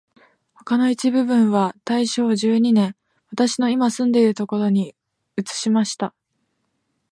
[0.55, 2.95] 他の一部分は大正十二年、
[3.29, 4.95] 私のいま住んでいるところに
[5.37, 6.15] 移しました